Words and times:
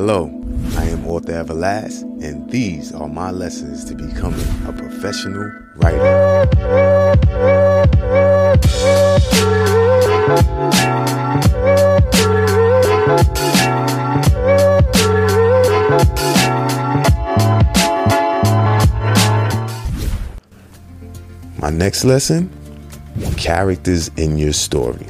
Hello, 0.00 0.30
I 0.76 0.84
am 0.84 1.08
author 1.08 1.32
Everlazt, 1.32 2.02
and 2.22 2.48
these 2.48 2.94
are 2.94 3.08
my 3.08 3.32
lessons 3.32 3.84
to 3.86 3.96
becoming 3.96 4.46
a 4.68 4.72
professional 4.72 5.50
writer. 5.74 6.46
My 21.60 21.70
next 21.70 22.04
lesson 22.04 22.48
characters 23.36 24.12
in 24.16 24.38
your 24.38 24.52
story. 24.52 25.08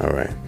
All 0.00 0.10
right. 0.10 0.43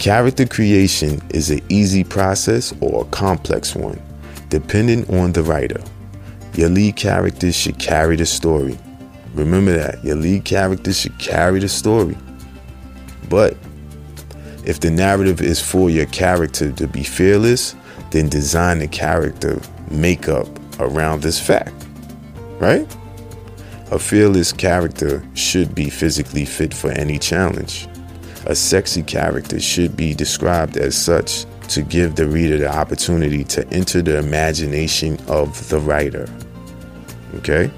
Character 0.00 0.46
creation 0.46 1.20
is 1.28 1.50
an 1.50 1.60
easy 1.68 2.04
process 2.04 2.72
or 2.80 3.02
a 3.02 3.08
complex 3.10 3.76
one, 3.76 4.00
depending 4.48 5.04
on 5.14 5.32
the 5.32 5.42
writer. 5.42 5.78
Your 6.54 6.70
lead 6.70 6.96
characters 6.96 7.54
should 7.54 7.78
carry 7.78 8.16
the 8.16 8.24
story. 8.24 8.78
Remember 9.34 9.76
that 9.76 10.02
your 10.02 10.16
lead 10.16 10.46
characters 10.46 10.98
should 10.98 11.18
carry 11.18 11.60
the 11.60 11.68
story. 11.68 12.16
But 13.28 13.58
if 14.64 14.80
the 14.80 14.90
narrative 14.90 15.42
is 15.42 15.60
for 15.60 15.90
your 15.90 16.06
character 16.06 16.72
to 16.72 16.86
be 16.88 17.02
fearless, 17.02 17.76
then 18.10 18.30
design 18.30 18.78
the 18.78 18.88
character 18.88 19.60
makeup 19.90 20.48
around 20.78 21.20
this 21.20 21.38
fact. 21.38 21.74
Right? 22.58 22.88
A 23.90 23.98
fearless 23.98 24.50
character 24.50 25.22
should 25.34 25.74
be 25.74 25.90
physically 25.90 26.46
fit 26.46 26.72
for 26.72 26.90
any 26.90 27.18
challenge. 27.18 27.86
A 28.46 28.54
sexy 28.54 29.02
character 29.02 29.60
should 29.60 29.96
be 29.96 30.14
described 30.14 30.76
as 30.76 30.96
such 30.96 31.44
to 31.68 31.82
give 31.82 32.16
the 32.16 32.26
reader 32.26 32.58
the 32.58 32.68
opportunity 32.68 33.44
to 33.44 33.66
enter 33.68 34.02
the 34.02 34.18
imagination 34.18 35.18
of 35.28 35.68
the 35.68 35.78
writer. 35.78 36.28
Okay? 37.36 37.70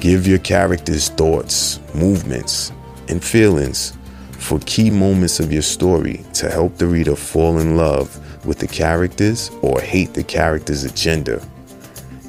Give 0.00 0.26
your 0.26 0.38
characters 0.38 1.08
thoughts, 1.08 1.80
movements, 1.94 2.72
and 3.08 3.22
feelings 3.22 3.96
for 4.32 4.58
key 4.60 4.90
moments 4.90 5.40
of 5.40 5.52
your 5.52 5.62
story 5.62 6.24
to 6.34 6.50
help 6.50 6.76
the 6.76 6.86
reader 6.86 7.16
fall 7.16 7.58
in 7.58 7.76
love 7.76 8.16
with 8.46 8.58
the 8.58 8.68
characters 8.68 9.50
or 9.60 9.80
hate 9.80 10.14
the 10.14 10.24
character's 10.24 10.84
agenda. 10.84 11.42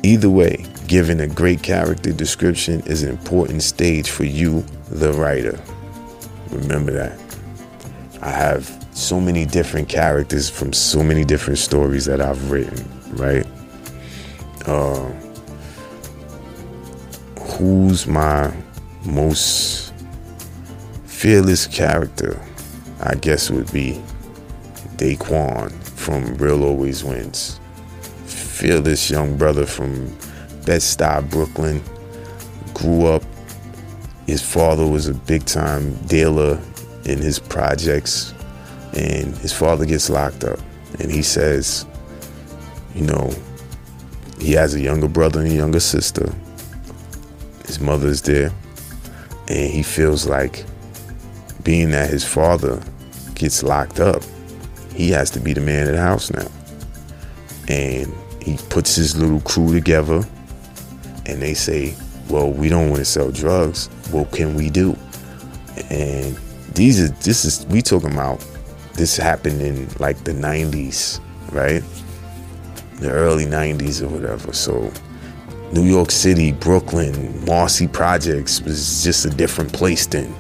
Either 0.04 0.30
way, 0.30 0.66
Giving 0.92 1.22
a 1.22 1.28
great 1.28 1.64
character 1.64 2.12
description 2.12 2.82
is 2.82 3.02
an 3.02 3.10
important 3.10 3.64
stage 3.64 4.10
for 4.10 4.26
you, 4.26 4.66
the 4.90 5.14
writer. 5.14 5.58
Remember 6.52 6.92
that. 6.92 7.20
I 8.22 8.30
have 8.30 8.86
so 8.94 9.20
many 9.20 9.46
different 9.46 9.90
characters 9.90 10.50
from 10.50 10.74
so 10.74 11.04
many 11.04 11.26
different 11.26 11.60
stories 11.60 12.06
that 12.06 12.22
I've 12.22 12.52
written, 12.52 12.86
right? 13.14 13.48
Uh, 14.66 15.12
who's 17.40 18.06
my 18.06 18.54
most 19.06 19.94
fearless 21.06 21.68
character? 21.68 22.40
I 23.00 23.16
guess 23.16 23.50
would 23.50 23.72
be 23.72 24.02
Daquan 24.98 25.72
from 25.84 26.36
Real 26.36 26.64
Always 26.64 27.04
Wins. 27.04 27.60
Fearless 28.26 29.10
young 29.10 29.38
brother 29.38 29.66
from 29.66 30.06
Bed-Stuy, 30.66 31.28
Brooklyn. 31.32 31.82
Grew 32.76 33.08
up. 33.08 33.24
His 34.32 34.42
father 34.42 34.88
was 34.88 35.10
a 35.10 35.14
big 35.14 35.44
time 35.44 35.94
dealer 36.06 36.58
in 37.04 37.18
his 37.18 37.38
projects, 37.38 38.34
and 38.94 39.36
his 39.36 39.52
father 39.52 39.86
gets 39.86 40.10
locked 40.10 40.46
up. 40.46 40.58
And 41.02 41.12
he 41.12 41.22
says, 41.22 41.86
you 42.96 43.02
know, 43.02 43.36
he 44.40 44.54
has 44.54 44.74
a 44.74 44.80
younger 44.80 45.10
brother 45.10 45.42
and 45.42 45.50
a 45.50 45.54
younger 45.54 45.82
sister. 45.82 46.34
His 47.66 47.82
mother's 47.82 48.22
there, 48.22 48.54
and 49.50 49.70
he 49.70 49.84
feels 49.84 50.26
like 50.26 50.64
being 51.66 51.92
that 51.92 52.10
his 52.10 52.24
father 52.24 52.82
gets 53.36 53.64
locked 53.64 54.00
up, 54.00 54.24
he 54.96 55.10
has 55.10 55.30
to 55.32 55.42
be 55.42 55.52
the 55.52 55.60
man 55.60 55.88
of 55.88 55.96
the 55.96 56.02
house 56.02 56.32
now. 56.32 56.48
And 57.68 58.14
he 58.42 58.58
puts 58.70 58.96
his 58.96 59.18
little 59.18 59.42
crew 59.42 59.74
together 59.74 60.24
and 61.26 61.42
they 61.42 61.54
say, 61.54 61.96
well, 62.30 62.50
we 62.50 62.70
don't 62.70 62.88
want 62.88 63.00
to 63.00 63.06
sell 63.06 63.30
drugs. 63.30 63.90
What 64.12 64.32
can 64.32 64.56
we 64.56 64.70
do? 64.70 64.96
And 65.90 66.38
these 66.74 67.02
are 67.02 67.10
this 67.24 67.46
is 67.46 67.66
we 67.68 67.82
talking 67.82 68.14
about 68.14 68.46
this 68.94 69.18
happened 69.18 69.62
in 69.62 69.88
like 70.00 70.24
the 70.24 70.34
90s, 70.34 71.20
right? 71.52 71.84
The 72.98 73.12
early 73.12 73.46
90s 73.46 74.02
or 74.02 74.10
whatever. 74.10 74.54
So 74.54 74.92
New 75.72 75.84
York 75.84 76.12
City, 76.12 76.52
Brooklyn, 76.52 77.44
Marcy 77.46 77.88
Projects 77.88 78.62
was 78.62 79.04
just 79.04 79.26
a 79.26 79.30
different 79.30 79.72
place 79.72 80.06
then. 80.06 80.36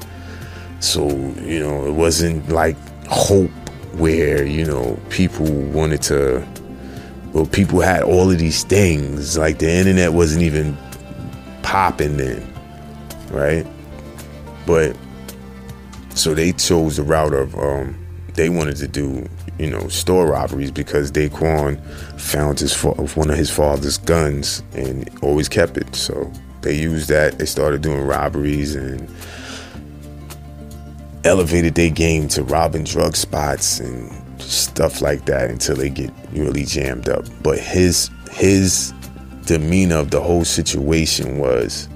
So, 0.79 1.07
you 1.41 1.59
know, 1.59 1.85
it 1.87 1.93
wasn't 1.93 2.49
like 2.49 2.75
hope 3.07 3.51
where, 3.93 4.45
you 4.45 4.65
know, 4.65 4.99
people 5.09 5.45
wanted 5.45 6.01
to 6.03 6.45
well, 7.33 7.45
people 7.45 7.79
had 7.79 8.03
all 8.03 8.29
of 8.29 8.39
these 8.39 8.63
things. 8.63 9.37
Like 9.37 9.59
the 9.59 9.71
internet 9.71 10.11
wasn't 10.11 10.41
even 10.43 10.77
popping 11.63 12.17
then, 12.17 12.50
right? 13.31 13.65
But 14.65 14.95
so 16.15 16.33
they 16.33 16.51
chose 16.51 16.97
the 16.97 17.03
route 17.03 17.33
of 17.33 17.55
um, 17.57 17.97
they 18.33 18.49
wanted 18.49 18.77
to 18.77 18.87
do 18.87 19.27
you 19.59 19.69
know 19.69 19.87
store 19.89 20.27
robberies 20.27 20.71
because 20.71 21.11
Daquan 21.11 21.79
found 22.19 22.59
his 22.59 22.81
one 22.83 23.29
of 23.29 23.37
his 23.37 23.49
father's 23.49 23.97
guns 23.97 24.63
and 24.73 25.09
always 25.21 25.47
kept 25.49 25.77
it. 25.77 25.95
So 25.95 26.31
they 26.61 26.75
used 26.75 27.09
that. 27.09 27.39
They 27.39 27.45
started 27.45 27.81
doing 27.81 28.01
robberies 28.01 28.75
and 28.75 29.09
elevated 31.23 31.75
their 31.75 31.89
game 31.89 32.27
to 32.29 32.43
robbing 32.43 32.83
drug 32.83 33.15
spots 33.15 33.79
and 33.79 34.11
stuff 34.41 35.01
like 35.01 35.25
that 35.25 35.49
until 35.49 35.75
they 35.75 35.89
get 35.89 36.11
really 36.33 36.65
jammed 36.65 37.09
up. 37.09 37.25
But 37.43 37.59
his 37.59 38.09
his 38.31 38.93
demeanor 39.45 39.97
of 39.97 40.11
the 40.11 40.21
whole 40.21 40.45
situation 40.45 41.37
was 41.37 41.87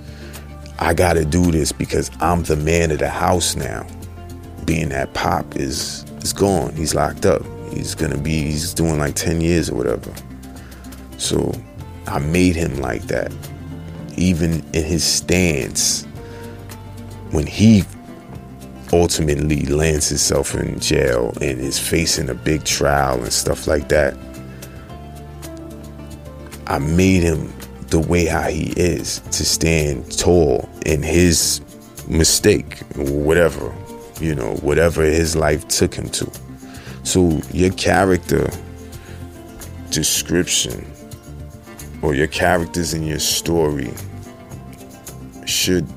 I 0.80 0.94
got 0.94 1.14
to 1.14 1.26
do 1.26 1.52
this 1.52 1.72
because 1.72 2.12
I'm 2.20 2.44
the 2.44 2.56
man 2.56 2.92
of 2.92 3.00
the 3.00 3.10
house 3.10 3.56
now. 3.56 3.88
Being 4.66 4.90
that 4.90 5.14
Pop 5.14 5.56
is 5.56 6.04
is 6.22 6.34
gone. 6.34 6.74
He's 6.74 6.96
locked 6.96 7.26
up. 7.26 7.44
He's 7.72 7.96
to 7.96 8.18
be 8.18 8.42
he's 8.44 8.74
doing 8.74 8.98
like 9.00 9.16
10 9.16 9.42
years 9.42 9.70
or 9.70 9.76
whatever. 9.76 10.14
So 11.18 11.54
I 12.08 12.20
made 12.20 12.56
him 12.56 12.78
like 12.78 13.04
that. 13.04 13.34
Even 14.18 14.64
in 14.74 14.84
his 14.84 15.04
stance 15.04 16.06
when 17.32 17.46
he 17.46 17.84
ultimately 18.94 19.66
lands 19.66 20.10
himself 20.10 20.56
in 20.56 20.80
jail 20.80 21.34
and 21.42 21.60
is 21.60 21.80
facing 21.80 22.30
a 22.30 22.34
big 22.34 22.64
trial 22.64 23.22
and 23.22 23.34
stuff 23.34 23.68
like 23.68 23.90
that. 23.90 24.16
I 26.68 26.80
made 26.80 27.22
him 27.24 27.54
the 27.96 28.02
way 28.10 28.26
how 28.26 28.50
he 28.50 28.74
is 28.76 29.20
to 29.32 29.46
stand 29.46 30.20
tall 30.20 30.68
in 30.86 31.02
his 31.02 31.62
mistake, 32.10 32.80
whatever, 32.98 33.74
you 34.20 34.36
know, 34.36 34.56
whatever 34.56 35.02
his 35.02 35.34
life 35.34 35.66
took 35.70 35.94
him 35.94 36.10
to. 36.10 36.30
So 37.04 37.40
your 37.54 37.72
character 37.72 38.50
description 39.92 40.86
or 42.02 42.14
your 42.14 42.28
characters 42.28 42.94
in 42.94 43.04
your 43.04 43.20
story 43.20 43.94
should 45.46 45.88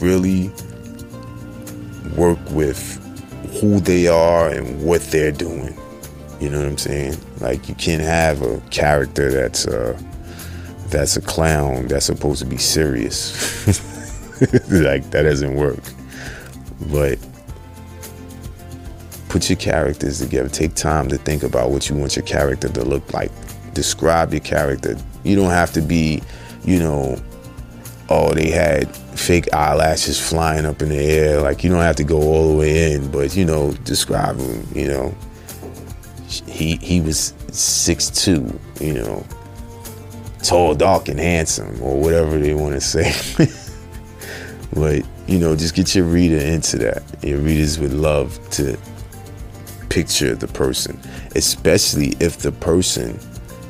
really 0.00 0.48
work 2.16 2.38
with 2.52 2.80
who 3.60 3.80
they 3.80 4.06
are 4.06 4.48
and 4.48 4.82
what 4.82 5.02
they're 5.10 5.30
doing. 5.30 5.76
You 6.40 6.48
know 6.48 6.60
what 6.60 6.68
I'm 6.68 6.78
saying? 6.78 7.18
Like 7.40 7.68
you 7.68 7.74
can't 7.74 8.00
have 8.00 8.40
a 8.40 8.60
character 8.70 9.30
that's 9.30 9.66
a 9.66 10.07
that's 10.90 11.16
a 11.16 11.20
clown 11.20 11.86
that's 11.86 12.06
supposed 12.06 12.40
to 12.40 12.46
be 12.46 12.56
serious. 12.56 13.66
like 14.70 15.10
that 15.10 15.22
doesn't 15.22 15.54
work. 15.54 15.82
But 16.90 17.18
put 19.28 19.48
your 19.50 19.56
characters 19.56 20.20
together. 20.20 20.48
Take 20.48 20.74
time 20.74 21.08
to 21.08 21.18
think 21.18 21.42
about 21.42 21.70
what 21.70 21.88
you 21.88 21.96
want 21.96 22.16
your 22.16 22.24
character 22.24 22.68
to 22.68 22.84
look 22.84 23.12
like. 23.12 23.30
Describe 23.74 24.32
your 24.32 24.40
character. 24.40 24.96
You 25.24 25.36
don't 25.36 25.50
have 25.50 25.72
to 25.72 25.80
be, 25.80 26.22
you 26.64 26.78
know, 26.78 27.20
oh, 28.08 28.32
they 28.34 28.50
had 28.50 28.94
fake 29.18 29.52
eyelashes 29.52 30.20
flying 30.20 30.64
up 30.64 30.80
in 30.82 30.88
the 30.88 30.98
air. 30.98 31.40
Like 31.40 31.62
you 31.64 31.70
don't 31.70 31.82
have 31.82 31.96
to 31.96 32.04
go 32.04 32.20
all 32.20 32.52
the 32.52 32.58
way 32.58 32.92
in, 32.92 33.10
but 33.10 33.36
you 33.36 33.44
know, 33.44 33.72
describe 33.84 34.38
him. 34.38 34.66
You 34.74 34.88
know, 34.88 35.14
he 36.46 36.76
he 36.76 37.00
was 37.00 37.34
six 37.50 38.10
two. 38.10 38.58
You 38.80 38.94
know, 38.94 39.26
tall, 40.48 40.74
dark, 40.74 41.08
and 41.08 41.20
handsome, 41.20 41.80
or 41.82 42.00
whatever 42.00 42.38
they 42.38 42.54
want 42.54 42.74
to 42.74 42.80
say. 42.80 43.12
but 44.72 45.04
you 45.26 45.38
know, 45.38 45.54
just 45.54 45.74
get 45.74 45.94
your 45.94 46.06
reader 46.06 46.38
into 46.38 46.78
that. 46.78 47.02
Your 47.22 47.38
readers 47.38 47.78
would 47.78 47.92
love 47.92 48.38
to 48.52 48.78
picture 49.90 50.34
the 50.34 50.48
person, 50.48 50.98
especially 51.36 52.14
if 52.18 52.38
the 52.38 52.50
person 52.50 53.20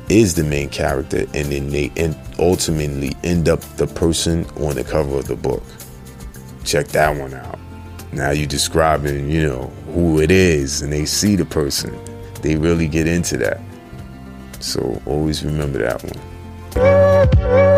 is 0.07 0.35
the 0.35 0.43
main 0.43 0.69
character 0.69 1.19
and 1.33 1.51
then 1.51 1.69
they 1.69 1.91
ultimately 2.39 3.11
end 3.23 3.49
up 3.49 3.59
the 3.75 3.85
person 3.85 4.45
on 4.61 4.75
the 4.75 4.83
cover 4.83 5.17
of 5.17 5.27
the 5.27 5.35
book. 5.35 5.63
Check 6.63 6.87
that 6.89 7.15
one 7.15 7.33
out. 7.33 7.59
Now 8.13 8.31
you're 8.31 8.47
describing, 8.47 9.29
you 9.29 9.43
know, 9.43 9.67
who 9.93 10.21
it 10.21 10.31
is 10.31 10.81
and 10.81 10.93
they 10.93 11.05
see 11.05 11.35
the 11.35 11.45
person. 11.45 11.97
They 12.41 12.55
really 12.55 12.87
get 12.87 13.05
into 13.05 13.37
that. 13.37 13.59
So 14.61 15.01
always 15.05 15.43
remember 15.43 15.79
that 15.79 16.01
one. 16.03 16.38
Oh. 17.21 17.68